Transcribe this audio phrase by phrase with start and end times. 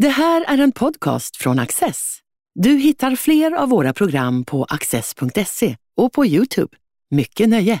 [0.00, 2.18] Det här är en podcast från Access.
[2.54, 6.76] Du hittar fler av våra program på access.se och på Youtube.
[7.10, 7.80] Mycket nöje!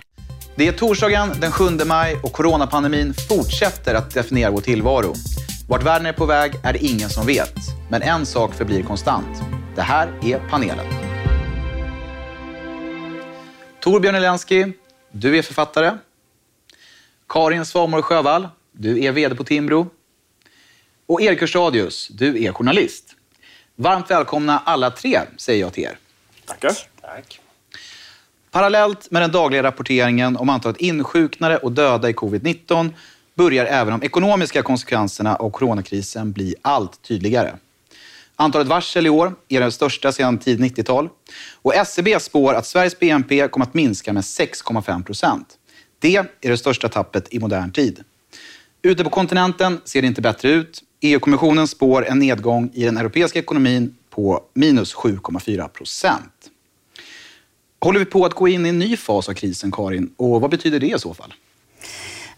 [0.56, 5.14] Det är torsdagen den 7 maj och coronapandemin fortsätter att definiera vår tillvaro.
[5.68, 7.54] Vart världen är på väg är det ingen som vet.
[7.90, 9.42] Men en sak förblir konstant.
[9.74, 10.86] Det här är panelen.
[13.80, 14.72] Torbjörn Elensky,
[15.12, 15.98] du är författare.
[17.28, 19.90] Karin Svanborg Sjövall, du är VD på Timbro.
[21.10, 23.16] Och Erik Hörstadius, du är journalist.
[23.76, 25.98] Varmt välkomna alla tre, säger jag till er.
[26.46, 26.72] Tackar.
[27.00, 27.40] Tack.
[28.50, 32.90] Parallellt med den dagliga rapporteringen om antalet insjuknade och döda i covid-19
[33.34, 37.56] börjar även de ekonomiska konsekvenserna av coronakrisen bli allt tydligare.
[38.36, 41.08] Antalet varsel i år är det största sedan tidigt 90-tal.
[41.62, 45.48] Och SCB spår att Sveriges BNP kommer att minska med 6,5 procent.
[45.98, 48.04] Det är det största tappet i modern tid.
[48.82, 50.84] Ute på kontinenten ser det inte bättre ut.
[51.00, 56.50] EU-kommissionen spår en nedgång i den europeiska ekonomin på minus 7,4 procent.
[57.80, 60.14] Håller vi på att gå in i en ny fas av krisen, Karin?
[60.16, 61.34] Och vad betyder det i så fall?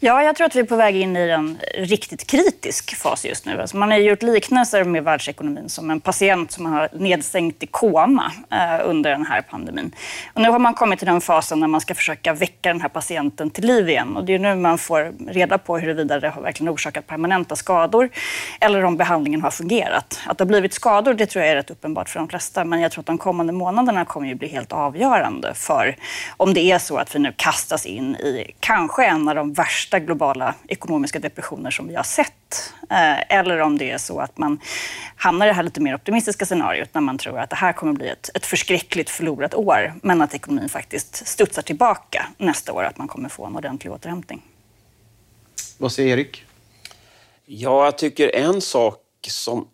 [0.05, 3.47] Ja, jag tror att vi är på väg in i en riktigt kritisk fas just
[3.47, 3.61] nu.
[3.61, 8.33] Alltså man har gjort liknelser med världsekonomin som en patient som har nedsänkt i koma
[8.50, 9.94] eh, under den här pandemin.
[10.34, 12.89] Och nu har man kommit till den fasen när man ska försöka väcka den här
[12.89, 14.17] patienten till liv igen.
[14.17, 18.09] Och det är nu man får reda på huruvida det har verkligen orsakat permanenta skador
[18.61, 20.20] eller om behandlingen har fungerat.
[20.27, 22.64] Att det har blivit skador, det tror jag är rätt uppenbart för de flesta.
[22.64, 25.97] Men jag tror att de kommande månaderna kommer ju bli helt avgörande för
[26.37, 29.92] om det är så att vi nu kastas in i kanske en av de värsta
[29.93, 32.73] värsta globala ekonomiska depressioner som vi har sett.
[32.91, 34.61] Eh, eller om det är så att man
[35.17, 37.93] hamnar i det här lite mer optimistiska scenariot när man tror att det här kommer
[37.93, 42.99] bli ett, ett förskräckligt förlorat år, men att ekonomin faktiskt studsar tillbaka nästa år, att
[42.99, 44.43] man kommer få en ordentlig återhämtning.
[45.79, 46.45] Vad säger Erik?
[47.47, 49.69] Ja, jag tycker en sak som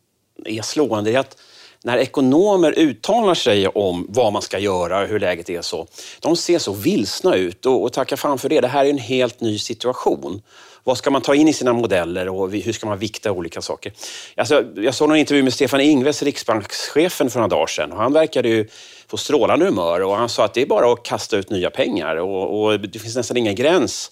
[0.45, 1.37] är slående är att
[1.85, 5.87] när ekonomer uttalar sig om vad man ska göra och hur läget är så,
[6.21, 8.61] de ser så vilsna ut och, och tacka fan för det.
[8.61, 10.43] Det här är en helt ny situation.
[10.85, 13.93] Vad ska man ta in i sina modeller och hur ska man vikta olika saker?
[14.37, 17.93] Alltså, jag såg en intervju med Stefan Ingves, riksbankschefen, för några dagar sedan.
[17.93, 18.69] Och han verkade ju
[19.07, 22.17] på strålande humör och han sa att det är bara att kasta ut nya pengar
[22.17, 24.11] och, och det finns nästan ingen gräns.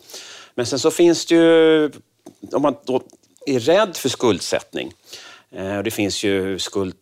[0.55, 1.91] Men sen så finns det ju,
[2.53, 3.03] om man då
[3.47, 4.93] är rädd för skuldsättning,
[5.53, 6.95] eh, och det finns ju skuld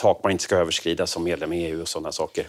[0.00, 2.46] tak man inte ska överskrida som medlem i EU och sådana saker.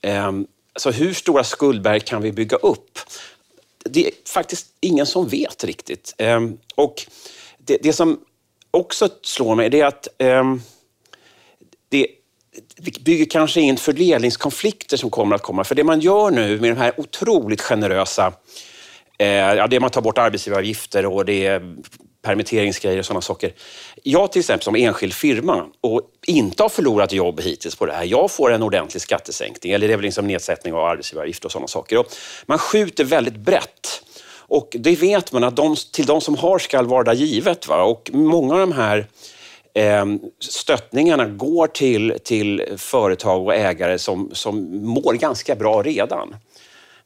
[0.00, 2.98] Ehm, så hur stora skuldberg kan vi bygga upp?
[3.84, 6.14] Det är faktiskt ingen som vet riktigt.
[6.18, 7.06] Ehm, och
[7.58, 8.20] det, det som
[8.70, 10.62] också slår mig är att ehm,
[11.88, 12.06] det
[12.76, 15.64] vi bygger kanske in fördelningskonflikter som kommer att komma.
[15.64, 18.32] För det man gör nu med de här otroligt generösa
[19.18, 21.76] eh, Ja, det man tar bort arbetsgivaravgifter och det är
[22.22, 23.52] permitteringsgrejer och sådana saker.
[24.02, 28.04] Jag till exempel som enskild firma och inte har förlorat jobb hittills på det här.
[28.04, 31.68] Jag får en ordentlig skattesänkning eller det är väl liksom nedsättning av arbetsgivaravgift och sådana
[31.68, 31.98] saker.
[31.98, 32.06] Och
[32.46, 34.02] man skjuter väldigt brett.
[34.34, 37.68] Och det vet man att de, till de som har skall vara givet.
[37.68, 37.82] Va?
[37.82, 39.06] Och många av de här
[39.74, 40.06] eh,
[40.40, 46.34] stöttningarna går till, till företag och ägare som, som mår ganska bra redan.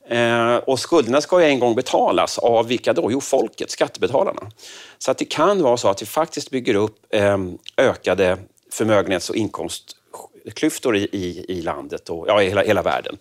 [0.09, 3.12] Eh, och skulderna ska ju en gång betalas av vilka då?
[3.12, 4.50] Jo, folket, skattebetalarna.
[4.99, 7.39] Så att det kan vara så att vi faktiskt bygger upp eh,
[7.77, 8.39] ökade
[8.72, 13.19] förmögenhets och inkomstklyftor i, i, i landet och ja, i hela, hela världen.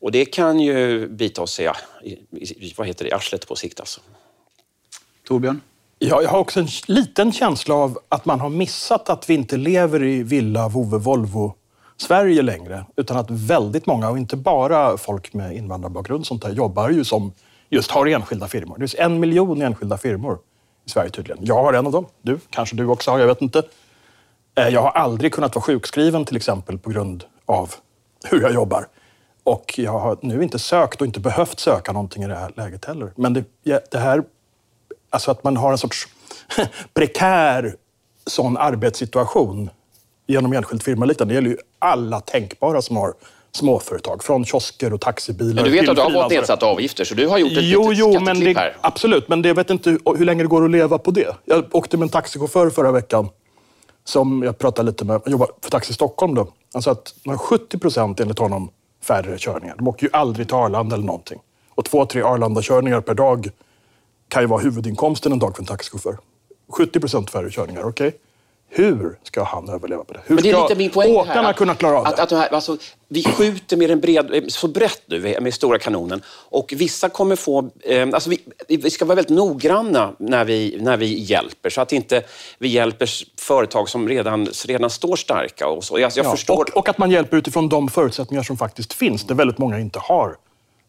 [0.00, 3.80] Och det kan ju bita oss ja, i, i, vad heter det, arslet på sikt.
[3.80, 4.00] Alltså.
[5.24, 5.60] Torbjörn?
[5.98, 9.56] Ja, jag har också en liten känsla av att man har missat att vi inte
[9.56, 11.54] lever i villa, vovve, Volvo
[11.96, 16.90] Sverige längre, utan att väldigt många, och inte bara folk med invandrarbakgrund sånt där, jobbar
[16.90, 17.32] ju som
[17.68, 18.74] just har enskilda firmor.
[18.74, 20.38] Det finns en miljon enskilda firmor
[20.86, 21.44] i Sverige tydligen.
[21.44, 22.06] Jag har en av dem.
[22.22, 23.62] Du, kanske du också har, jag vet inte.
[24.54, 27.74] Eh, jag har aldrig kunnat vara sjukskriven till exempel på grund av
[28.24, 28.88] hur jag jobbar.
[29.44, 32.84] Och jag har nu inte sökt och inte behövt söka någonting i det här läget
[32.84, 33.12] heller.
[33.16, 33.44] Men det,
[33.90, 34.24] det här,
[35.10, 36.08] alltså att man har en sorts
[36.94, 37.76] prekär
[38.26, 39.70] sån arbetssituation
[40.26, 41.34] genom enskild firma och liknande.
[41.34, 43.14] Det gäller ju alla tänkbara som har
[43.52, 44.24] småföretag.
[44.24, 45.54] Från kiosker och taxibilar.
[45.54, 47.90] Men du vet att du har fått nedsatta avgifter, så du har gjort ett jo,
[47.90, 48.76] litet jo, men det, här.
[48.80, 51.36] Absolut, men jag vet inte hur, hur länge det går att leva på det.
[51.44, 53.28] Jag åkte med en taxichaufför förra veckan
[54.04, 55.20] som jag pratade lite med.
[55.24, 56.34] Han jobbar för Taxi Stockholm.
[56.34, 56.48] Då.
[56.72, 58.70] Han sa att man har 70 procent enligt honom
[59.04, 59.74] färre körningar.
[59.76, 61.40] De åker ju aldrig till Arlanda eller någonting.
[61.74, 63.48] Och två, tre Arlanda-körningar per dag
[64.28, 66.18] kan ju vara huvudinkomsten en dag för en taxichaufför.
[66.68, 68.08] 70 procent färre körningar, okej?
[68.08, 68.20] Okay?
[68.68, 70.20] Hur ska han överleva på det?
[70.26, 71.52] Hur Men det är ska lite min poäng åkarna här.
[71.52, 72.10] kunna klara av det?
[72.10, 72.76] Att, att alltså,
[73.08, 77.70] vi skjuter med en bred, så brett nu med stora kanonen och vissa kommer få...
[77.82, 81.92] Eh, alltså vi, vi ska vara väldigt noggranna när vi, när vi hjälper så att
[81.92, 82.22] inte
[82.58, 83.10] vi hjälper
[83.40, 85.66] företag som redan, redan står starka.
[85.68, 85.98] Och så.
[85.98, 86.54] Jag, jag Ja, förstår...
[86.62, 89.98] och, och att man hjälper utifrån de förutsättningar som faktiskt finns, där väldigt många inte
[89.98, 90.36] har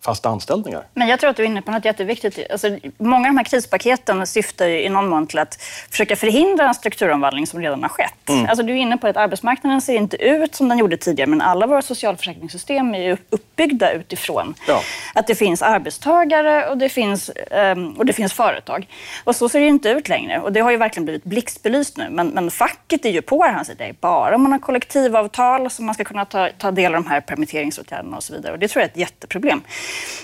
[0.06, 0.84] fasta anställningar.
[0.94, 2.40] Men jag tror att du är inne på något jätteviktigt.
[2.52, 5.62] Alltså, många av de här krispaketen syftar ju i någon mån till att
[5.92, 8.14] försöka förhindra en strukturomvandling som redan har skett.
[8.50, 11.42] Alltså, du är inne på att arbetsmarknaden ser inte ut som den gjorde tidigare, men
[11.42, 14.82] alla våra socialförsäkringssystem är ju uppbyggda utifrån Ja.
[15.16, 18.88] att det finns arbetstagare och det finns, ehm, och det finns företag.
[19.24, 20.40] Och så ser det inte ut längre.
[20.40, 22.08] Och det har ju verkligen blivit blixtbelyst nu.
[22.10, 23.66] Men, men facket är ju på här.
[23.78, 27.04] Det är bara om man har kollektivavtal som man ska kunna ta, ta del av
[27.04, 28.54] de här permitteringsåtgärderna och så vidare.
[28.54, 29.62] Och det tror jag är ett jätteproblem.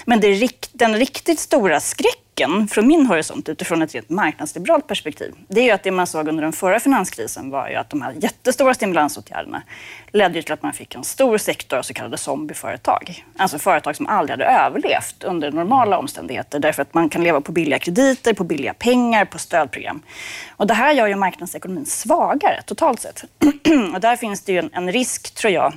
[0.05, 5.33] Men det, rikt- den riktigt stora skräcken från min horisont utifrån ett rent marknadsliberalt perspektiv,
[5.47, 8.01] det är ju att det man såg under den förra finanskrisen var ju att de
[8.01, 9.63] här jättestora stimulansåtgärderna
[10.11, 13.25] ledde till att man fick en stor sektor av så kallade zombieföretag.
[13.37, 17.51] Alltså företag som aldrig hade överlevt under normala omständigheter därför att man kan leva på
[17.51, 20.01] billiga krediter, på billiga pengar, på stödprogram.
[20.49, 23.23] Och det här gör ju marknadsekonomin svagare totalt sett.
[23.93, 25.73] Och där finns det ju en, en risk, tror jag,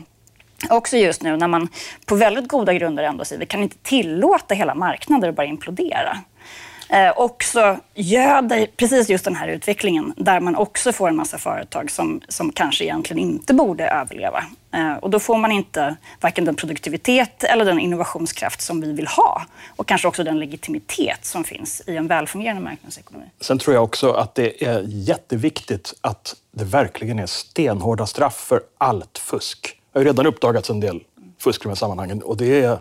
[0.70, 1.68] Också just nu när man
[2.06, 6.18] på väldigt goda grunder ändå säger vi kan inte tillåta hela marknader att bara implodera.
[6.88, 11.90] Eh, också göder precis just den här utvecklingen där man också får en massa företag
[11.90, 14.44] som, som kanske egentligen inte borde överleva.
[14.74, 19.06] Eh, och då får man inte varken den produktivitet eller den innovationskraft som vi vill
[19.06, 19.42] ha.
[19.76, 23.26] Och kanske också den legitimitet som finns i en välfungerande marknadsekonomi.
[23.40, 28.60] Sen tror jag också att det är jätteviktigt att det verkligen är stenhårda straff för
[28.78, 29.76] allt fusk.
[29.96, 31.04] Det har ju redan uppdagats en del
[31.38, 32.78] fusk i de här sammanhangen och det är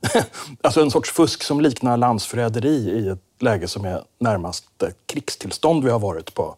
[0.62, 5.84] alltså en sorts fusk som liknar landsförräderi i ett läge som är närmast det krigstillstånd
[5.84, 6.56] vi har varit på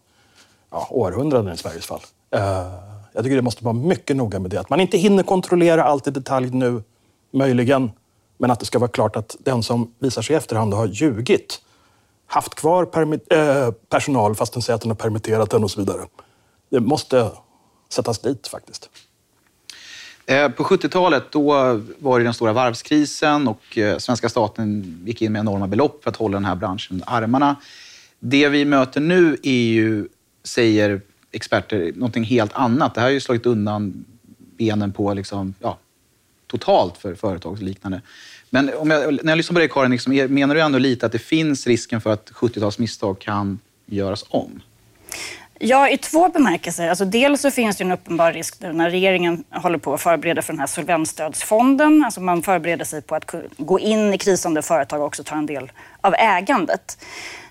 [0.71, 1.99] ja, århundraden i Sveriges fall.
[2.31, 2.41] Eh,
[3.13, 4.59] jag tycker det måste vara mycket noga med det.
[4.59, 6.83] Att man inte hinner kontrollera allt i detalj nu,
[7.31, 7.91] möjligen,
[8.37, 11.61] men att det ska vara klart att den som visar sig i efterhand har ljugit,
[12.27, 12.89] haft kvar
[13.29, 16.01] eh, personal fast den säger att den har permitterat den och så vidare.
[16.69, 17.31] Det måste
[17.89, 18.89] sättas dit faktiskt.
[20.29, 21.41] Eh, på 70-talet då
[21.99, 26.09] var det den stora varvskrisen och eh, svenska staten gick in med enorma belopp för
[26.09, 27.55] att hålla den här branschen under armarna.
[28.19, 30.07] Det vi möter nu är ju,
[30.43, 32.95] säger experter, någonting helt annat.
[32.95, 34.05] Det här har ju slagit undan
[34.37, 35.77] benen på liksom, ja,
[36.47, 38.01] totalt för företag och liknande.
[38.49, 41.11] Men om jag, när jag lyssnar på dig Karin, liksom, menar du ändå lite att
[41.11, 44.61] det finns risken för att 70-tals misstag kan göras om?
[45.61, 46.89] Ja, i två bemärkelser.
[46.89, 50.41] Alltså dels så finns det en uppenbar risk nu när regeringen håller på att förbereda
[50.41, 52.03] för den här solvensstödsfonden.
[52.05, 55.45] Alltså man förbereder sig på att gå in i krisande företag och också ta en
[55.45, 56.97] del av ägandet.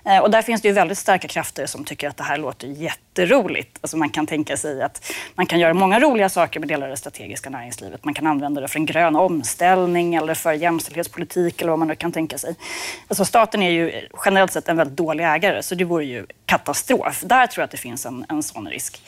[0.05, 2.67] Eh, och där finns det ju väldigt starka krafter som tycker att det här låter
[2.67, 3.77] jätteroligt.
[3.81, 6.91] Alltså man kan tänka sig att man kan göra många roliga saker med delar av
[6.91, 8.05] det strategiska näringslivet.
[8.05, 11.95] Man kan använda det för en grön omställning eller för jämställdhetspolitik eller vad man nu
[11.95, 12.55] kan tänka sig.
[13.07, 17.21] Alltså staten är ju generellt sett en väldigt dålig ägare så det vore ju katastrof.
[17.25, 19.01] Där tror jag att det finns en, en sån risk.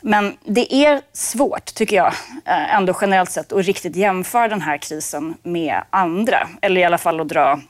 [0.00, 2.12] Men det är svårt, tycker jag,
[2.44, 6.48] eh, ändå generellt sett att riktigt jämföra den här krisen med andra.
[6.62, 7.60] Eller i alla fall att dra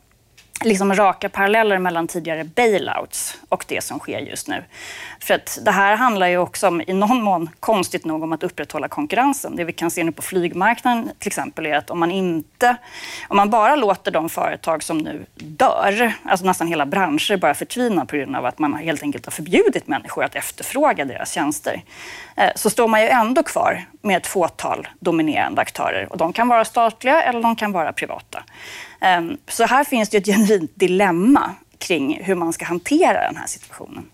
[0.64, 4.64] liksom raka paralleller mellan tidigare bailouts och det som sker just nu.
[5.20, 8.42] För att det här handlar ju också om, i någon mån, konstigt nog, om att
[8.42, 9.56] upprätthålla konkurrensen.
[9.56, 12.76] Det vi kan se nu på flygmarknaden till exempel är att om man inte,
[13.28, 18.06] om man bara låter de företag som nu dör, alltså nästan hela branscher bara förtvina
[18.06, 21.82] på grund av att man helt enkelt har förbjudit människor att efterfråga deras tjänster,
[22.36, 26.12] eh, så står man ju ändå kvar med ett fåtal dominerande aktörer.
[26.12, 28.42] Och de kan vara statliga eller de kan vara privata.
[29.06, 33.36] Ehm, så här finns det ju ett genuint dilemma kring hur man ska hantera den
[33.36, 34.04] här situationen.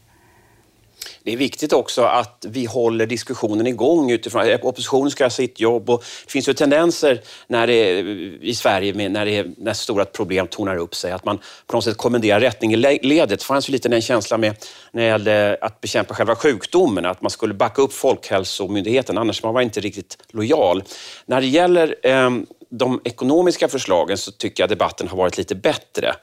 [1.24, 5.60] Det är viktigt också att vi håller diskussionen igång utifrån eh, oppositionen ska göra sitt
[5.60, 8.06] jobb och det finns ju tendenser när det, eh,
[8.48, 11.76] i Sverige med, när, det, är- när stora problem tornar upp sig att man på
[11.76, 13.40] något sätt kommenderar rättning i ledet.
[13.40, 14.54] Det fanns ju lite den känslan med
[14.92, 19.52] när det gällde att bekämpa själva sjukdomen, att man skulle backa upp Folkhälsomyndigheten, annars var
[19.52, 20.82] man inte riktigt lojal.
[21.26, 22.30] När det gäller eh,
[22.70, 26.14] de ekonomiska förslagen så tycker jag debatten har varit lite bättre.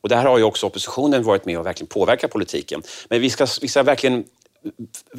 [0.00, 2.82] Och där har ju också oppositionen varit med och verkligen påverkat politiken.
[3.08, 4.24] Men vi ska, vi ska verkligen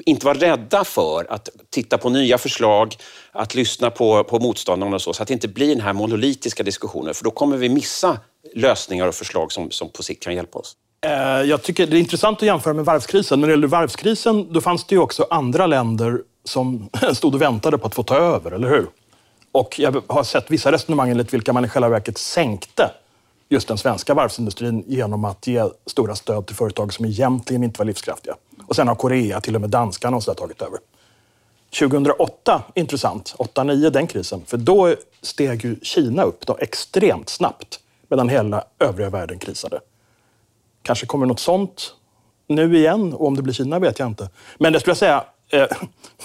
[0.05, 2.95] inte vara rädda för att titta på nya förslag,
[3.31, 6.63] att lyssna på, på motståndarna och så, så att det inte blir den här monolitiska
[6.63, 7.13] diskussionen.
[7.13, 8.19] För då kommer vi missa
[8.55, 10.75] lösningar och förslag som, som på sikt kan hjälpa oss.
[11.05, 11.11] Eh,
[11.49, 13.41] jag tycker det är intressant att jämföra med varvskrisen.
[13.41, 17.77] När det gäller varvskrisen då fanns det ju också andra länder som stod och väntade
[17.77, 18.87] på att få ta över, eller hur?
[19.51, 22.91] Och jag har sett vissa resonemang enligt vilka man i själva verket sänkte
[23.49, 27.85] just den svenska varvsindustrin genom att ge stora stöd till företag som egentligen inte var
[27.85, 28.35] livskraftiga.
[28.67, 30.79] Och sen har Korea, till och med danskarna och så där, tagit över.
[31.79, 38.29] 2008, intressant, 8-9 den krisen, för då steg ju Kina upp då extremt snabbt medan
[38.29, 39.79] hela övriga världen krisade.
[40.81, 41.93] Kanske kommer något sånt
[42.47, 44.29] nu igen och om det blir Kina vet jag inte.
[44.57, 45.67] Men det skulle jag säga, eh,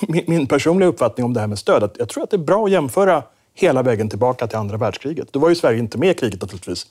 [0.09, 2.39] min, min personliga uppfattning om det här med stöd, att jag tror att det är
[2.39, 3.23] bra att jämföra
[3.55, 5.33] hela vägen tillbaka till andra världskriget.
[5.33, 6.87] Då var ju Sverige inte med i kriget naturligtvis,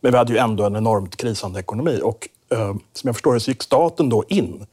[0.00, 3.40] men vi hade ju ändå en enormt krisande ekonomi och eh, som jag förstår det
[3.40, 4.66] så gick staten då in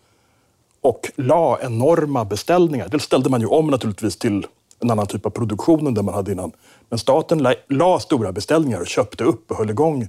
[0.82, 2.88] och la enorma beställningar.
[2.90, 4.48] Dels ställde man ju om naturligtvis till
[4.80, 6.52] en annan typ av produktion än den man hade innan.
[6.90, 10.08] Men staten la, la stora beställningar och köpte upp och höll igång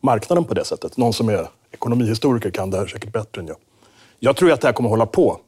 [0.00, 0.96] marknaden på det sättet.
[0.96, 3.56] Någon som är ekonomihistoriker kan det här säkert bättre än jag.
[4.18, 5.40] Jag tror att det här kommer att hålla på.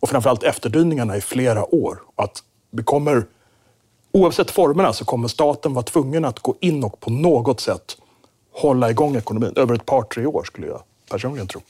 [0.00, 1.98] Och framförallt efterdyningarna i flera år.
[2.14, 3.26] Att vi kommer,
[4.12, 7.96] oavsett formerna så kommer staten vara tvungen att gå in och på något sätt
[8.52, 11.60] hålla igång ekonomin över ett par, tre år skulle jag personligen tro.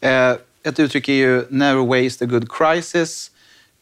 [0.00, 0.32] Eh,
[0.66, 3.30] ett uttryck är ju “never waste a good crisis”.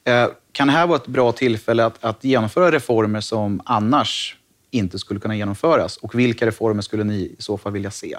[0.05, 4.37] Eh, kan det här vara ett bra tillfälle att, att genomföra reformer som annars
[4.71, 5.97] inte skulle kunna genomföras?
[5.97, 8.17] Och vilka reformer skulle ni i så fall vilja se?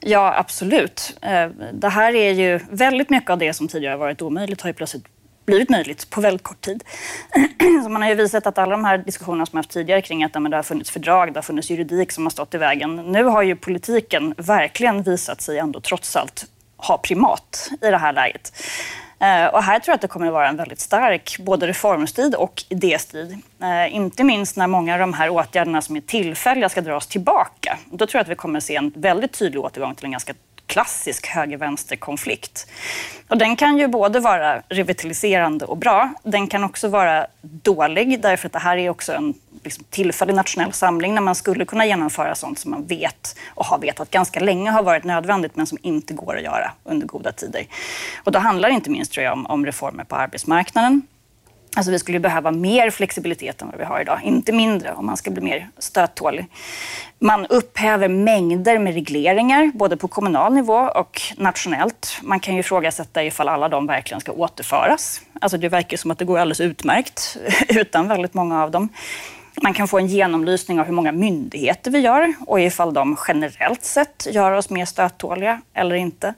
[0.00, 1.18] Ja, absolut.
[1.22, 4.74] Eh, det här är ju väldigt mycket av det som tidigare varit omöjligt har ju
[4.74, 5.04] plötsligt
[5.46, 6.84] blivit möjligt på väldigt kort tid.
[7.84, 10.24] Så man har ju visat att alla de här diskussionerna som jag haft tidigare kring
[10.24, 12.96] att det har funnits fördrag, det har funnits juridik som har stått i vägen.
[12.96, 16.46] Nu har ju politiken verkligen visat sig ändå trots allt
[16.76, 18.52] ha primat i det här läget.
[19.18, 22.34] Eh, och här tror jag att det kommer att vara en väldigt stark både reformstrid
[22.34, 23.38] och idéstrid.
[23.62, 27.78] Eh, inte minst när många av de här åtgärderna som är tillfälliga ska dras tillbaka.
[27.90, 30.34] Då tror jag att vi kommer att se en väldigt tydlig återgång till en ganska
[30.76, 32.66] klassisk höger-vänster-konflikt.
[33.28, 36.12] Och den kan ju både vara revitaliserande och bra.
[36.22, 40.72] Den kan också vara dålig därför att det här är också en liksom, tillfällig nationell
[40.72, 44.70] samling när man skulle kunna genomföra sånt som man vet och har vetat ganska länge
[44.70, 47.66] har varit nödvändigt men som inte går att göra under goda tider.
[48.24, 51.02] Och då handlar det inte minst tror jag, om, om reformer på arbetsmarknaden
[51.76, 55.16] Alltså vi skulle behöva mer flexibilitet än vad vi har idag, inte mindre om man
[55.16, 56.46] ska bli mer stöttålig.
[57.18, 62.18] Man upphäver mängder med regleringar, både på kommunal nivå och nationellt.
[62.22, 65.20] Man kan ju ifrågasätta ifall alla de verkligen ska återföras.
[65.40, 67.36] Alltså det verkar som att det går alldeles utmärkt
[67.68, 68.88] utan väldigt många av dem.
[69.62, 73.84] Man kan få en genomlysning av hur många myndigheter vi gör och ifall de generellt
[73.84, 76.34] sett gör oss mer stöttåliga eller inte.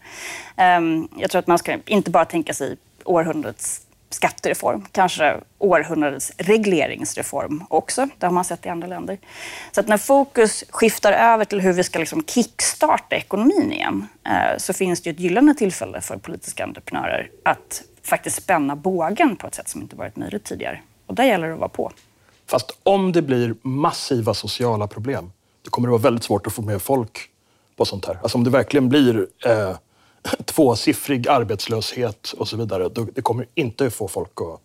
[0.57, 7.64] Ehm, jag tror att man ska inte bara tänka sig århundradets skattereform, kanske århundradets regleringsreform
[7.68, 8.08] också.
[8.18, 9.18] Det har man sett i andra länder.
[9.72, 14.58] Så att när fokus skiftar över till hur vi ska liksom kickstarta ekonomin igen eh,
[14.58, 19.54] så finns det ett gyllene tillfälle för politiska entreprenörer att faktiskt spänna bågen på ett
[19.54, 20.80] sätt som inte varit möjligt tidigare.
[21.06, 21.92] Och där gäller det att vara på.
[22.46, 26.62] Fast om det blir massiva sociala problem, då kommer det vara väldigt svårt att få
[26.62, 27.30] med folk
[27.76, 28.18] på sånt här.
[28.22, 29.76] Alltså om det verkligen blir eh,
[30.44, 32.88] tvåsiffrig arbetslöshet och så vidare.
[33.14, 34.60] Det kommer inte få folk att...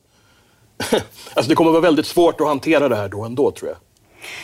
[1.33, 3.77] alltså det kommer vara väldigt svårt att hantera det här då ändå, tror jag.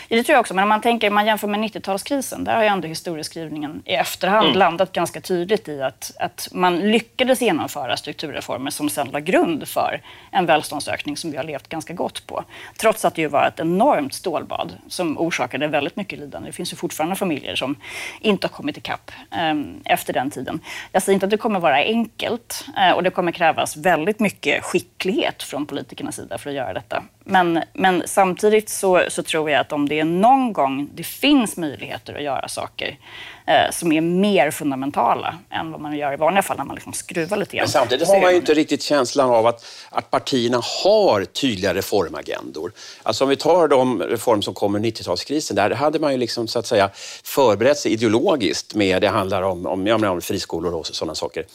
[0.08, 0.54] Det tror jag också.
[0.54, 4.46] Men om man, tänker, man jämför med 90-talskrisen, där har ju ändå historieskrivningen i efterhand
[4.46, 4.58] mm.
[4.58, 10.02] landat ganska tydligt i att, att man lyckades genomföra strukturreformer som sedan la grund för
[10.32, 12.44] en välståndsökning som vi har levt ganska gott på.
[12.78, 16.50] Trots att det ju var ett enormt stålbad som orsakade väldigt mycket lidande.
[16.50, 17.76] Det finns ju fortfarande familjer som
[18.20, 20.60] inte har kommit ikapp eh, efter den tiden.
[20.92, 24.64] Jag säger inte att det kommer vara enkelt eh, och det kommer krävas väldigt mycket
[24.64, 27.04] skicklighet från politikernas sida för att göra detta.
[27.30, 31.58] Men, men samtidigt så, så, tror jag att om det är någon gång det finns
[31.58, 32.98] möjligheter att göra saker
[33.48, 36.94] eh, som är mer fundamentala än vad man gör i vanliga fall när man liksom
[36.94, 37.64] skruvar lite grann.
[37.64, 42.72] Men samtidigt har man ju inte riktigt känslan av att, att partierna har tydliga reformagendor.
[43.04, 46.48] Alltså om vi tar de reformer som kom i 90-talskrisen, där hade man ju liksom
[46.48, 46.90] så att säga
[47.24, 51.46] förberett sig ideologiskt med, det handlar om, om, ja, om friskolor och sådana saker.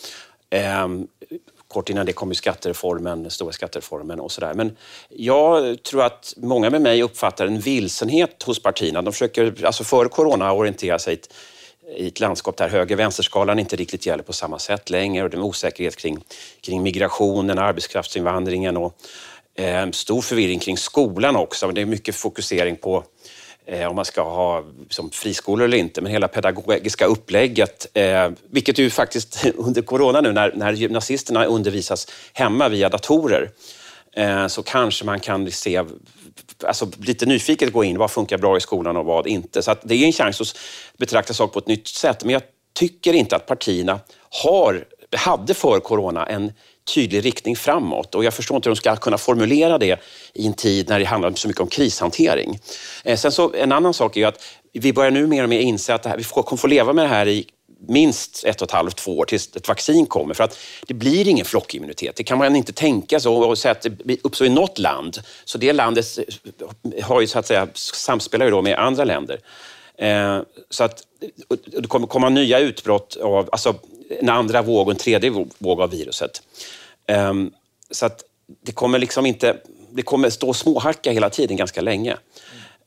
[1.74, 4.54] Kort innan det kom ju skattereformen, stora skattereformen och sådär.
[4.54, 4.76] Men
[5.08, 9.02] jag tror att många med mig uppfattar en vilsenhet hos partierna.
[9.02, 11.20] De försöker, alltså före corona, orientera sig
[11.96, 15.38] i ett landskap där höger-vänsterskalan inte riktigt gäller på samma sätt längre och det är
[15.38, 16.24] en osäkerhet kring,
[16.60, 18.94] kring migrationen, arbetskraftsinvandringen och
[19.54, 21.70] eh, stor förvirring kring skolan också.
[21.70, 23.04] Det är mycket fokusering på
[23.66, 28.78] Eh, om man ska ha som friskolor eller inte, men hela pedagogiska upplägget, eh, vilket
[28.78, 33.50] ju faktiskt under corona nu när, när gymnasisterna undervisas hemma via datorer,
[34.12, 35.84] eh, så kanske man kan se
[36.66, 39.62] Alltså lite nyfiket gå in, vad funkar bra i skolan och vad inte.
[39.62, 40.58] Så det är en chans att
[40.98, 42.24] betrakta saker på ett nytt sätt.
[42.24, 42.42] Men jag
[42.74, 44.00] tycker inte att partierna
[44.44, 44.84] har,
[45.16, 46.52] hade för corona en
[46.84, 48.14] tydlig riktning framåt.
[48.14, 50.00] Och jag förstår inte hur de ska kunna formulera det
[50.34, 52.58] i en tid när det handlar så mycket om krishantering.
[53.04, 55.60] Eh, sen så, en annan sak är ju att vi börjar nu mer och mer
[55.60, 57.46] inse att det här, vi kommer få leva med det här i
[57.88, 60.34] minst ett och ett halvt, två år tills ett vaccin kommer.
[60.34, 62.16] För att det blir ingen flockimmunitet.
[62.16, 65.18] Det kan man inte tänka sig och säga att det uppstår i något land.
[65.44, 66.06] Så det landet
[66.98, 69.40] eh, har ju så att säga, samspelar ju då med andra länder.
[69.98, 71.02] Eh, så att
[71.66, 73.74] det kommer komma nya utbrott av alltså
[74.20, 76.42] en andra våg och en tredje våg av viruset.
[77.08, 77.32] Eh,
[77.90, 78.24] så att
[78.62, 79.56] det kommer liksom inte...
[79.90, 82.16] Det kommer stå småhacka hela tiden ganska länge.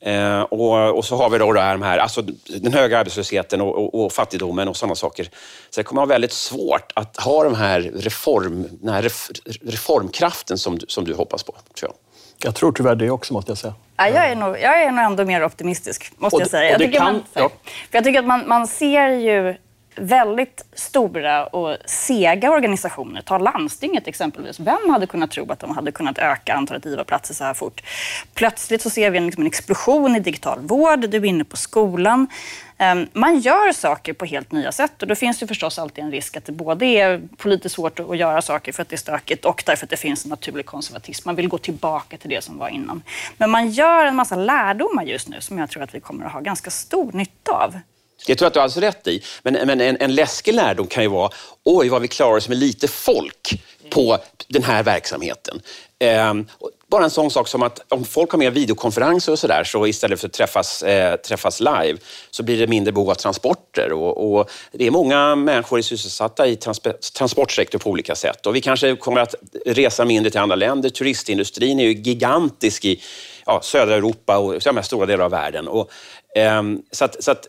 [0.00, 3.60] Eh, och, och, så har vi då det här, de här alltså den höga arbetslösheten
[3.60, 5.24] och, och, och, fattigdomen och sådana saker.
[5.70, 9.30] Så det kommer att vara väldigt svårt att ha de här reform, den här ref,
[9.62, 11.52] reformkraften som, som du hoppas på.
[11.52, 12.48] Tror jag.
[12.48, 13.74] jag tror tyvärr det också, måste jag säga.
[13.96, 16.70] Ja, jag, är nog, jag är nog ändå mer optimistisk, måste och, jag säga.
[16.70, 17.48] Jag tycker, kan, man, ja.
[17.90, 19.56] för jag tycker att man, man ser ju
[20.00, 23.22] väldigt stora och sega organisationer.
[23.22, 24.60] Ta landstinget exempelvis.
[24.60, 27.82] Vem hade kunnat tro att de hade kunnat öka antalet IVA-platser så här fort?
[28.34, 31.10] Plötsligt så ser vi en, liksom en explosion i digital vård.
[31.10, 32.26] Du är inne på skolan.
[32.78, 36.10] Ehm, man gör saker på helt nya sätt och då finns det förstås alltid en
[36.10, 39.44] risk att det både är politiskt svårt att göra saker för att det är stökigt
[39.44, 41.28] och därför att det finns en naturlig konservatism.
[41.28, 43.02] Man vill gå tillbaka till det som var innan.
[43.36, 46.32] Men man gör en massa lärdomar just nu som jag tror att vi kommer att
[46.32, 47.74] ha ganska stor nytta av.
[48.26, 49.22] Det tror jag att du har alldeles rätt i.
[49.42, 51.30] Men, men en, en läskig lärdom kan ju vara,
[51.64, 55.60] oj vad vi klarar oss med lite folk på den här verksamheten.
[55.98, 56.34] Eh,
[56.90, 60.20] bara en sån sak som att om folk har mer videokonferenser och sådär, så istället
[60.20, 61.98] för att träffas, eh, träffas live,
[62.30, 63.92] så blir det mindre behov av transporter.
[63.92, 66.80] Och, och det är många människor sysselsatta i trans
[67.18, 68.46] transportsektorn på olika sätt.
[68.46, 69.34] Och vi kanske kommer att
[69.66, 70.88] resa mindre till andra länder.
[70.88, 73.02] Turistindustrin är ju gigantisk i
[73.46, 75.68] ja, södra Europa och ja, stora delar av världen.
[75.68, 75.90] Och,
[76.38, 77.46] Ehm, så att, så att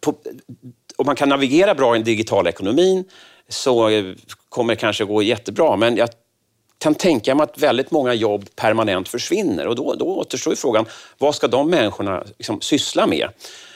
[0.00, 0.14] på,
[0.96, 3.04] om man kan navigera bra i den digitala ekonomin
[3.48, 4.04] så eh,
[4.48, 5.76] kommer det kanske gå jättebra.
[5.76, 6.08] Men jag
[6.78, 10.86] kan tänka mig att väldigt många jobb permanent försvinner och då, då återstår ju frågan,
[11.18, 13.28] vad ska de människorna liksom syssla med?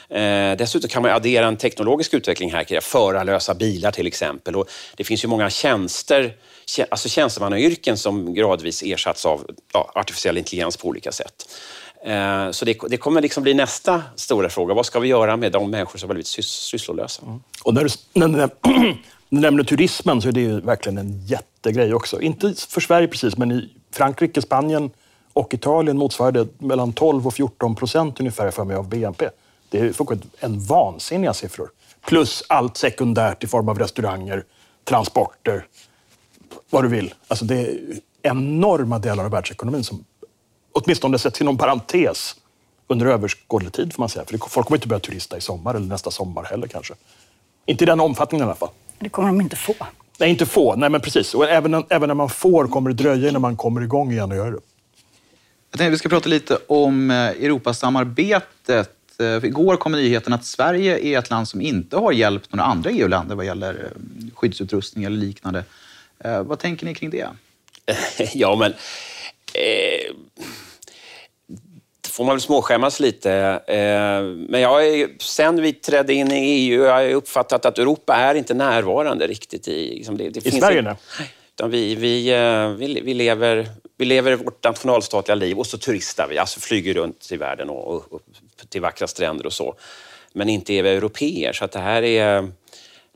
[0.09, 4.55] Eh, dessutom kan man addera en teknologisk utveckling här, förarlösa bilar till exempel.
[4.55, 6.33] Och det finns ju många tjänster,
[6.89, 11.49] alltså tjänstemannayrken som gradvis ersatts av ja, artificiell intelligens på olika sätt.
[12.03, 14.73] Eh, så det, det, kommer liksom bli nästa stora fråga.
[14.73, 17.21] Vad ska vi göra med de människor som har blivit sys sysslolösa?
[17.25, 17.39] Mm.
[17.63, 18.49] Och när du, när,
[19.29, 22.21] du nämner turismen så är det ju verkligen en jättegrej också.
[22.21, 24.91] Inte för Sverige precis, men i Frankrike, Spanien
[25.33, 29.29] och Italien motsvarar det mellan 12 och 14 procent ungefär för mig av BNP.
[29.69, 31.69] Det är en vansinniga siffror.
[32.07, 34.43] Plus allt sekundärt i form av restauranger,
[34.83, 35.65] transporter,
[36.69, 37.13] vad du vill.
[37.27, 37.79] Alltså det är
[38.21, 40.05] enorma delar av världsekonomin som
[40.71, 42.35] åtminstone sätts inom parentes
[42.87, 44.25] under överskådlig tid får man säga.
[44.25, 46.93] För folk kommer inte börja turista i sommar eller nästa sommar heller kanske.
[47.65, 48.69] Inte i den omfattningen i alla fall.
[48.99, 49.75] Det kommer de inte få.
[50.19, 50.75] Nej, inte få.
[50.75, 51.33] Nej, men precis.
[51.33, 54.37] Och även, även när man får kommer det dröja innan man kommer igång igen och
[54.37, 54.59] gör det.
[55.71, 58.95] Jag tänkte vi ska prata lite om eh, Europasamarbetet.
[59.19, 62.89] Eh, igår kom nyheten att Sverige är ett land som inte har hjälpt några andra
[62.89, 65.63] EU-länder vad gäller eh, skyddsutrustning eller liknande.
[66.45, 67.27] Vad tänker ni kring det?
[68.33, 68.73] Ja, men...
[69.53, 70.13] Eh
[72.19, 73.31] får man väl småskämmas lite.
[73.67, 78.15] Eh, men jag är, sen vi trädde in i EU har jag uppfattat att Europa
[78.15, 79.95] är inte närvarande riktigt i...
[79.95, 80.81] Liksom det, det I Sverige?
[80.81, 80.95] Nej.
[81.55, 86.27] Utan vi, vi, eh, vi, vi, lever, vi lever vårt nationalstatliga liv och så turistar
[86.27, 88.21] vi, alltså flyger runt i världen och, och, och
[88.69, 89.75] till vackra stränder och så.
[90.33, 92.51] Men inte är vi europeer, så att det här är...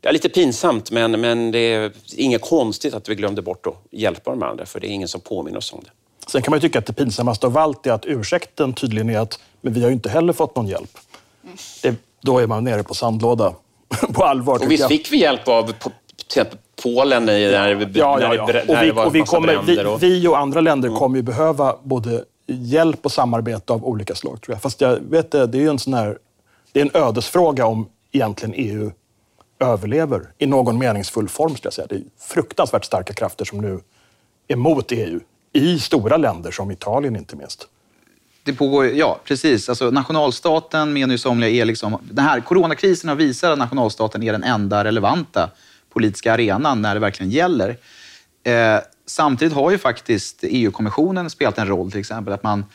[0.02, 3.76] Det är lite pinsamt, men, men det är inget konstigt att vi glömde bort att
[3.91, 5.91] hjälpa de andra, för det är ingen som påminner oss om det.
[6.28, 9.40] Sen kan man tycka att det pinsammaste av allt är att ursäkten tydligen är att
[9.62, 10.98] men vi har ju inte heller fått någon hjälp.
[11.82, 13.54] Det, då är man nere på sandlåda.
[14.14, 14.60] på allvar.
[14.64, 15.92] Och visst fick vi hjälp av till
[16.26, 18.46] exempel Polen i, när, ja, ja, ja.
[18.48, 20.04] När och vi, och vi, kommer, vi, och...
[20.04, 21.00] vi och andra länder mm.
[21.00, 24.42] kommer ju behöva både hjälp och samarbete av olika slag.
[24.42, 24.62] Tror jag.
[24.62, 26.18] Fast jag vet det, det är ju en sån här,
[26.72, 28.92] det är en ödesfråga om egentligen EU
[29.60, 31.56] överlever i någon meningsfull form.
[31.56, 31.88] Ska jag säga.
[31.90, 33.80] Det är fruktansvärt starka krafter som nu
[34.48, 35.20] är mot EU
[35.54, 37.68] i stora länder som Italien inte minst.
[38.44, 39.70] Det pågår, ja precis.
[39.70, 41.98] Alltså, nationalstaten menar ju somliga är liksom...
[42.12, 45.50] Den här coronakrisen har visat att nationalstaten är den enda relevanta
[45.89, 47.78] politiska arenan när det verkligen gäller.
[48.44, 52.66] Eh, samtidigt har ju faktiskt EU-kommissionen spelat en roll, till exempel att man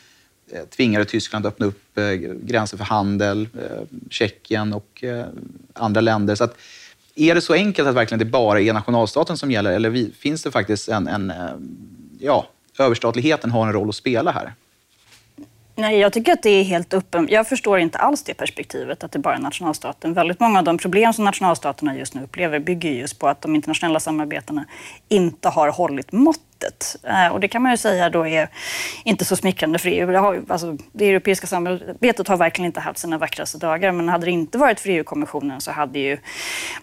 [0.51, 2.11] eh, tvingade Tyskland att öppna upp eh,
[2.43, 5.25] gränser för handel, eh, Tjeckien och eh,
[5.73, 6.35] andra länder.
[6.35, 6.57] Så att,
[7.15, 10.43] är det så enkelt att verkligen det bara är nationalstaten som gäller eller vi, finns
[10.43, 11.49] det faktiskt en, en eh,
[12.19, 12.47] ja,
[12.83, 14.53] överstatligheten har en roll att spela här?
[15.79, 17.31] Nej, jag tycker att det är helt uppenbart.
[17.31, 20.13] Jag förstår inte alls det perspektivet, att det bara är nationalstaten.
[20.13, 23.55] Väldigt många av de problem som nationalstaterna just nu upplever bygger just på att de
[23.55, 24.65] internationella samarbetena
[25.07, 26.95] inte har hållit mått sättet.
[27.03, 28.49] Eh, och det kan man ju säga då är
[29.03, 30.11] inte så smickrande för EU.
[30.11, 34.25] Det, har, alltså, det europeiska samarbetet har verkligen inte haft sina vackraste dagar, men hade
[34.25, 36.17] det inte varit för EU-kommissionen så hade ju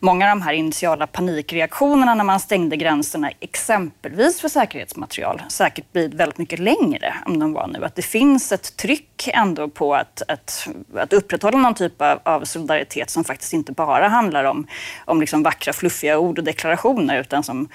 [0.00, 6.14] många av de här initiala panikreaktionerna när man stängde gränserna, exempelvis för säkerhetsmaterial, säkert blivit
[6.14, 7.84] väldigt mycket längre än de var nu.
[7.84, 12.44] Att det finns ett tryck ändå på att, att, att upprätthålla någon typ av, av
[12.44, 14.66] solidaritet som faktiskt inte bara handlar om,
[15.04, 17.68] om liksom vackra, fluffiga ord och deklarationer, utan som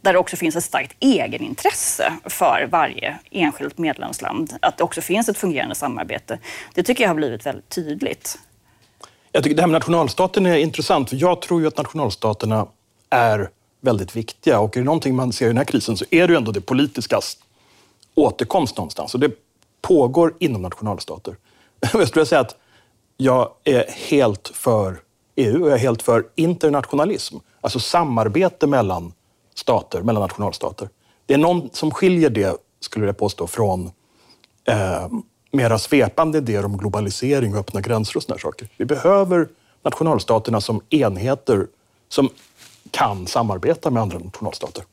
[0.00, 4.52] där det också finns ett starkt egenintresse för varje enskilt medlemsland.
[4.62, 6.38] Att det också finns ett fungerande samarbete.
[6.74, 8.38] Det tycker jag har blivit väldigt tydligt.
[9.32, 11.08] Jag tycker det här med nationalstaten är intressant.
[11.10, 12.66] För jag tror ju att nationalstaterna
[13.10, 14.60] är väldigt viktiga.
[14.60, 16.52] Och är det någonting man ser i den här krisen så är det ju ändå
[16.52, 17.36] det politiskas
[18.14, 19.14] återkomst någonstans.
[19.14, 19.30] Och det
[19.82, 21.36] pågår inom nationalstater.
[21.92, 22.56] Jag skulle säga att
[23.16, 25.00] jag är helt för
[25.36, 27.36] EU och jag är helt för internationalism.
[27.60, 29.12] Alltså samarbete mellan
[29.58, 30.88] stater, mellan nationalstater.
[31.26, 33.90] Det är någon som skiljer det, skulle jag påstå, från
[34.68, 35.08] eh,
[35.50, 38.68] mera svepande idéer om globalisering och öppna gränser och sådana saker.
[38.76, 39.48] Vi behöver
[39.82, 41.66] nationalstaterna som enheter
[42.08, 42.28] som
[42.90, 44.84] kan samarbeta med andra nationalstater.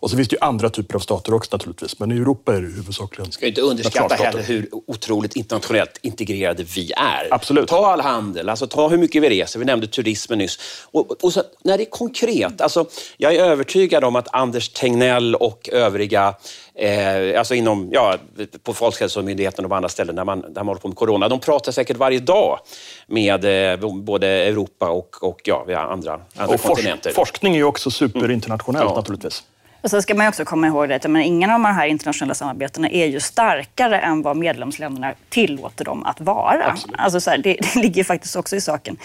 [0.00, 2.60] Och så finns det ju andra typer av stater också naturligtvis, men i Europa är
[2.60, 7.28] det huvudsakligen Ska inte underskatta heller hur otroligt internationellt integrerade vi är.
[7.30, 7.68] Absolut.
[7.68, 9.58] Ta all handel, alltså ta hur mycket vi reser.
[9.58, 10.58] Vi nämnde turismen nyss.
[10.90, 15.34] Och, och så, när det är konkret, alltså, jag är övertygad om att Anders Tegnell
[15.34, 16.34] och övriga
[16.78, 18.16] Eh, alltså inom, ja,
[18.62, 21.28] på Folkhälsomyndigheten och på andra ställen där man, där man håller på med corona.
[21.28, 22.58] De pratar säkert varje dag
[23.06, 27.10] med eh, både Europa och, och ja, andra, andra och kontinenter.
[27.10, 28.92] forskning är ju också superinternationellt mm.
[28.92, 29.00] ja.
[29.00, 29.42] naturligtvis.
[29.86, 32.88] Och sen ska man också komma ihåg att men ingen av de här internationella samarbetena
[32.90, 36.76] är ju starkare än vad medlemsländerna tillåter dem att vara.
[36.98, 38.96] Alltså så här, det, det, ligger faktiskt också i saken.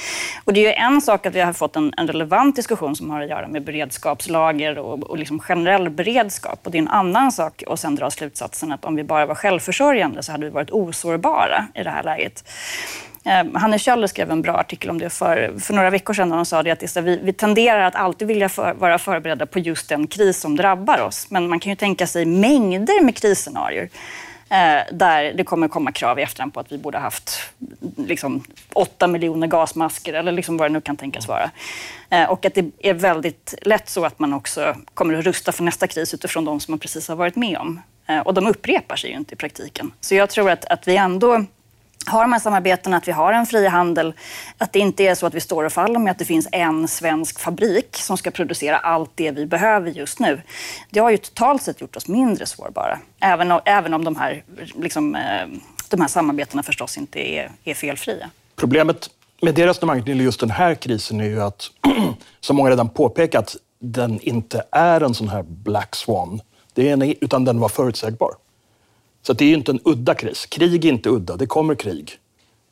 [0.43, 3.09] Och det är ju en sak att vi har fått en, en relevant diskussion som
[3.09, 6.59] har att göra med beredskapslager och, och liksom generell beredskap.
[6.63, 9.35] Och det är en annan sak att sen dra slutsatsen att om vi bara var
[9.35, 12.43] självförsörjande så hade vi varit osårbara i det här läget.
[13.25, 16.31] Eh, Hanne Kjöller skrev en bra artikel om det för, för några veckor sedan.
[16.31, 19.89] Hon sa det att vi, vi tenderar att alltid vilja för, vara förberedda på just
[19.89, 21.29] den kris som drabbar oss.
[21.29, 23.89] Men man kan ju tänka sig mängder med krisscenarier
[24.49, 27.39] eh, där det kommer komma krav i efterhand på att vi borde haft
[27.97, 31.51] liksom, 8 miljoner gasmasker eller liksom vad det nu kan tänkas vara.
[32.09, 35.63] Eh, och att det är väldigt lätt så att man också kommer att rusta för
[35.63, 37.81] nästa kris utifrån de som man precis har varit med om.
[38.25, 39.91] Och de upprepar sig ju inte i praktiken.
[40.01, 41.45] Så jag tror att, att vi ändå
[42.05, 44.13] har de här samarbetena, att vi har en fri handel,
[44.57, 46.87] att det inte är så att vi står och faller med att det finns en
[46.87, 50.41] svensk fabrik som ska producera allt det vi behöver just nu.
[50.89, 54.43] Det har ju totalt sett gjort oss mindre sårbara, även om, även om de, här,
[54.75, 55.47] liksom, eh,
[55.89, 58.29] de här samarbetena förstås inte är, är felfria.
[58.55, 59.09] Problemet
[59.41, 61.71] med det resonemanget när just den här krisen är ju att,
[62.39, 66.41] som många redan påpekat, den inte är en sån här black swan,
[66.73, 68.31] det är en, utan den var förutsägbar.
[69.21, 70.45] Så det är ju inte en udda kris.
[70.45, 72.17] Krig är inte udda, det kommer krig.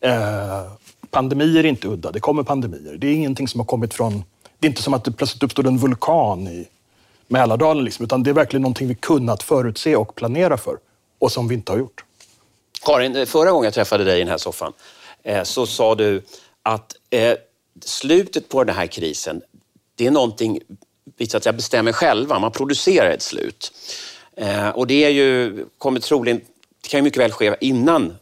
[0.02, 0.72] Eh,
[1.12, 2.98] pandemier är inte udda, det kommer pandemier.
[2.98, 4.24] Det är ingenting som har kommit från...
[4.60, 6.68] Det är inte som att det plötsligt uppstod en vulkan i
[7.28, 10.78] Mälardalen, liksom, utan det är verkligen någonting vi kunnat förutse och planera för
[11.20, 12.04] och som vi inte har gjort.
[12.86, 14.74] Karin, eh, förra gången jag träffade dig i den här soffan
[15.24, 16.24] eh, så sa du
[16.64, 17.34] att eh,
[17.86, 19.42] slutet på den här krisen,
[19.96, 20.60] det är någonting
[21.18, 22.40] vi så att säga, bestämmer själva.
[22.40, 23.74] Man producerar ett slut.
[24.40, 26.42] Eh, och det är ju, kommer troligen,
[26.82, 28.18] det kan ju mycket väl ske innan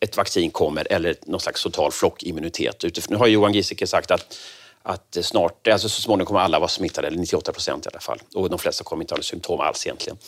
[0.00, 3.08] ett vaccin kommer eller någon slags total flockimmunitet.
[3.08, 4.38] Nu har Johan Giesecke sagt att,
[4.82, 8.18] att snart, alltså så småningom kommer alla vara smittade, eller 98 procent i alla fall.
[8.34, 10.18] Och de flesta kommer inte ha några symptom alls egentligen.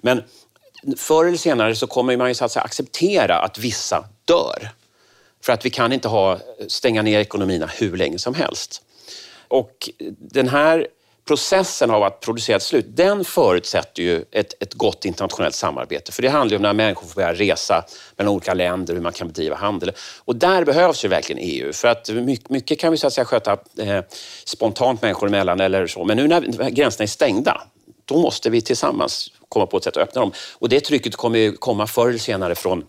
[0.00, 0.22] Men
[0.96, 4.68] förr eller senare så kommer man ju så att säga acceptera att vissa dör.
[5.42, 8.82] För att vi kan inte ha, stänga ner ekonomierna hur länge som helst.
[9.48, 10.86] Och den här
[11.28, 16.12] processen av att producera ett slut, den förutsätter ju ett, ett gott internationellt samarbete.
[16.12, 17.84] För det handlar ju om när människor får börja resa
[18.16, 19.92] mellan olika länder, hur man kan bedriva handel.
[20.24, 21.72] Och där behövs ju verkligen EU.
[21.72, 24.04] För att mycket, mycket kan vi så att säga sköta eh,
[24.44, 26.04] spontant människor emellan eller så.
[26.04, 27.62] Men nu när gränserna är stängda,
[28.04, 30.32] då måste vi tillsammans komma på ett sätt att öppna dem.
[30.52, 32.84] Och det trycket kommer ju komma förr eller senare från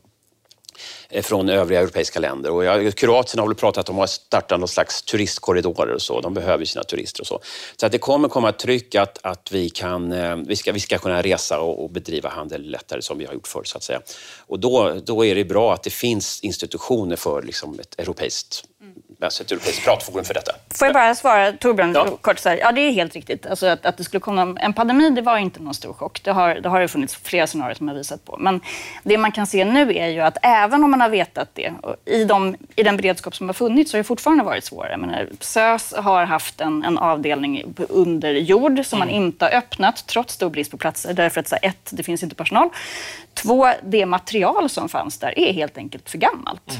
[1.10, 2.52] Eh, från övriga europeiska länder.
[2.52, 6.22] Och jag, Kroatien har väl pratat om att starta någon slags turistkorridorer och så.
[6.22, 7.42] De behöver sina turister och så.
[7.78, 10.80] Så att det kommer komma ett tryck att, att vi, kan, eh, vi, ska, vi
[10.80, 13.84] ska kunna resa och, och bedriva handel lättare som vi har gjort förr så att
[13.84, 14.02] säga.
[14.40, 18.64] Och då, då är det bra att det finns institutioner för liksom ett europeiskt
[19.24, 20.52] alltså ett europeiskt pratforum för detta.
[20.76, 22.18] Får jag bara svara Torbjörn Ja.
[22.22, 22.40] kort?
[22.40, 22.58] Så här.
[22.58, 23.46] Ja, det är helt riktigt.
[23.46, 26.24] Alltså att, att det skulle komma en pandemi, det var inte någon stor chock.
[26.24, 28.38] Det har det har ju funnits flera scenarier som har visat på.
[28.38, 28.62] Men
[29.04, 31.74] det man kan se nu är ju att även om man har vetat det,
[32.06, 34.98] i, de, i den beredskap som har funnits, så har det fortfarande varit svårare.
[34.98, 40.34] Menar, SÖS har haft en, en avdelning under jord som man inte har öppnat, trots
[40.34, 41.14] stor brist på platser.
[41.14, 42.70] Därför att så här, ett, det finns inte personal.
[43.34, 46.80] Två, det material som fanns där är helt enkelt för gammalt.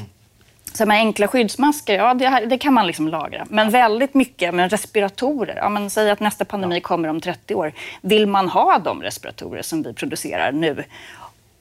[0.72, 3.46] Så med enkla skyddsmasker, ja det, här- det kan man liksom lagra.
[3.50, 7.72] Men väldigt mycket med respiratorer, ja, men säg att nästa pandemi kommer om 30 år.
[8.00, 10.84] Vill man ha de respiratorer som vi producerar nu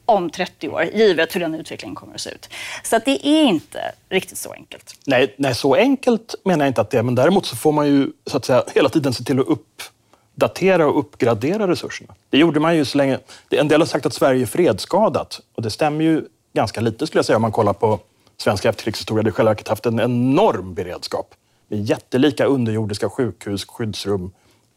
[0.05, 2.49] om 30 år, givet hur den utvecklingen kommer att se ut?
[2.83, 4.93] Så att det är inte riktigt så enkelt.
[5.05, 7.03] Nej, nej, så enkelt menar jag inte att det är.
[7.03, 10.87] Men däremot så får man ju så att säga, hela tiden se till att uppdatera
[10.87, 12.13] och uppgradera resurserna.
[12.29, 13.19] Det gjorde man ju så länge...
[13.49, 15.39] En del har sagt att Sverige är fredsskadat.
[15.55, 17.99] Och det stämmer ju ganska lite skulle jag säga om man kollar på
[18.41, 19.23] svensk efterkrigshistoria.
[19.23, 21.35] Har i själva haft en enorm beredskap.
[21.67, 24.31] Med jättelika underjordiska sjukhus, skyddsrum,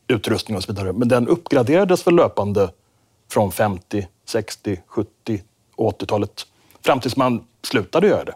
[0.09, 0.93] utrustning och så vidare.
[0.93, 2.71] Men den uppgraderades väl löpande
[3.31, 5.43] från 50, 60, 70
[5.77, 6.47] och 80-talet.
[6.85, 8.35] Fram tills man slutade göra det.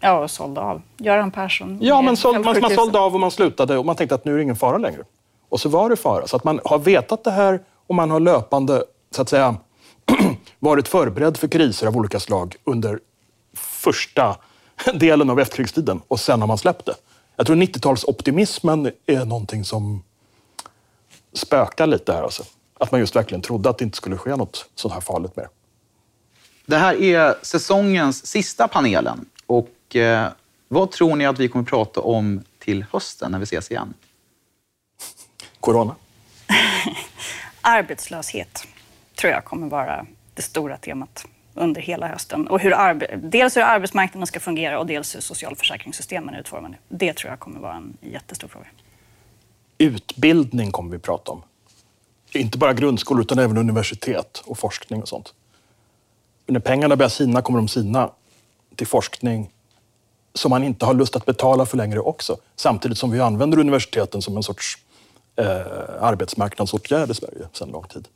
[0.00, 0.82] Ja, och sålde av.
[0.96, 1.78] Göran Persson.
[1.82, 4.32] Ja, men såld, man, man sålde av och man slutade och man tänkte att nu
[4.32, 5.02] är det ingen fara längre.
[5.48, 6.26] Och så var det fara.
[6.26, 9.56] Så att man har vetat det här och man har löpande, så att säga,
[10.58, 12.98] varit förberedd för kriser av olika slag under
[13.84, 14.36] första
[14.94, 16.94] delen av efterkrigstiden och sen har man släppt det.
[17.36, 20.02] Jag tror 90-talsoptimismen är någonting som
[21.32, 22.22] spökar lite här.
[22.22, 22.44] Alltså.
[22.78, 25.48] Att man just verkligen trodde att det inte skulle ske något sånt här farligt mer.
[26.66, 29.26] Det här är säsongens sista panelen.
[29.46, 30.28] Och eh,
[30.68, 33.94] vad tror ni att vi kommer prata om till hösten när vi ses igen?
[35.60, 35.94] Corona.
[37.60, 38.66] Arbetslöshet
[39.14, 42.46] tror jag kommer vara det stora temat under hela hösten.
[42.46, 42.72] Och hur
[43.30, 46.76] dels hur arbetsmarknaden ska fungera och dels hur socialförsäkringssystemen är utformade.
[46.88, 48.66] Det tror jag kommer vara en jättestor fråga.
[49.78, 51.42] Utbildning kommer vi prata om.
[52.32, 55.34] Inte bara grundskolor utan även universitet och forskning och sånt.
[56.46, 58.10] Men när pengarna börjar sina kommer de sina
[58.76, 59.50] till forskning
[60.34, 62.36] som man inte har lust att betala för längre också.
[62.56, 64.78] Samtidigt som vi använder universiteten som en sorts
[65.36, 65.46] eh,
[66.00, 68.08] arbetsmarknadsåtgärd i Sverige sedan lång tid.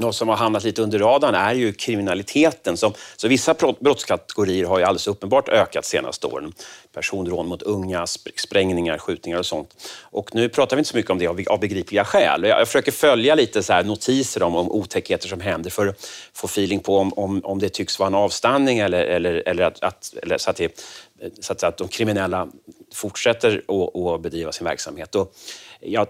[0.00, 2.76] Något som har hamnat lite under radarn är ju kriminaliteten.
[2.76, 6.52] Som, så vissa brottskategorier har ju alldeles uppenbart ökat senaste åren.
[6.92, 9.90] Personrån mot unga, sprängningar, skjutningar och sånt.
[10.02, 12.42] Och nu pratar vi inte så mycket om det av, begripliga skäl.
[12.42, 16.08] Jag, jag försöker följa lite så här notiser om, om otäckheter som händer för att
[16.32, 19.82] få feeling på om, om, om det tycks vara en avstanning eller, eller, eller, att,
[19.82, 20.80] att, eller så, att det,
[21.40, 22.48] så att, att de kriminella
[22.94, 25.14] fortsätter att, att bedriva sin verksamhet.
[25.14, 25.34] Och
[25.80, 26.06] jag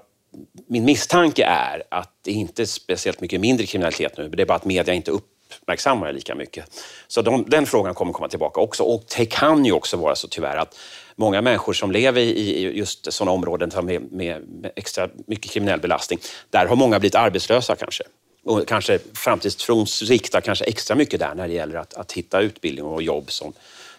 [0.66, 4.28] min misstanke är att det inte är speciellt mycket mindre kriminalitet nu.
[4.28, 6.64] Det är bara att media inte uppmärksammar det lika mycket.
[7.08, 8.82] Så de, den frågan kommer komma tillbaka också.
[8.82, 10.78] Och det kan ju också vara så tyvärr att
[11.16, 15.80] många människor som lever i just sådana områden som med, med, med extra mycket kriminell
[15.80, 16.18] belastning,
[16.50, 18.04] där har många blivit arbetslösa kanske.
[18.44, 22.84] Och kanske framtidstron riktar kanske extra mycket där när det gäller att, att hitta utbildning
[22.84, 23.52] och jobb som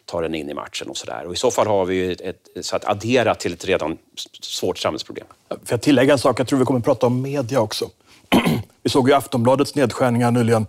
[0.05, 1.25] tar en in i matchen och sådär.
[1.25, 3.97] Och i så fall har vi ju ett, så att addera till ett redan
[4.41, 5.27] svårt samhällsproblem.
[5.49, 6.39] Får jag tillägga en sak?
[6.39, 7.89] Jag tror vi kommer att prata om media också.
[8.83, 10.67] vi såg ju Aftonbladets nedskärningar nyligen.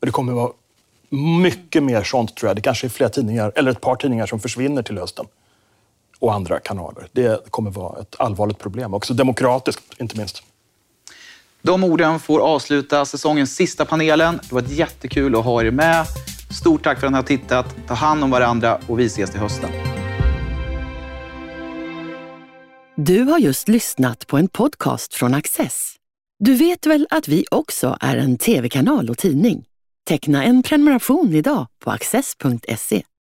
[0.00, 0.52] Det kommer att vara
[1.42, 2.56] mycket mer sånt tror jag.
[2.56, 5.26] Det kanske är flera tidningar, eller ett par tidningar som försvinner till hösten.
[6.18, 7.08] Och andra kanaler.
[7.12, 8.94] Det kommer att vara ett allvarligt problem.
[8.94, 10.42] Också demokratiskt, inte minst.
[11.62, 14.40] De orden får avsluta säsongens sista panelen.
[14.48, 16.06] Det var jättekul att ha er med.
[16.60, 17.76] Stort tack för att ni har tittat.
[17.86, 19.70] Ta hand om varandra och vi ses till hösten.
[22.96, 25.94] Du har just lyssnat på en podcast från Access.
[26.38, 29.64] Du vet väl att vi också är en tv-kanal och tidning?
[30.08, 33.02] Teckna en prenumeration idag på access.se.